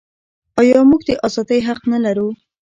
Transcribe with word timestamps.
آیا 0.61 0.79
موږ 0.89 1.01
د 1.07 1.11
ازادۍ 1.27 1.59
حق 1.67 1.81
نلرو؟ 1.91 2.27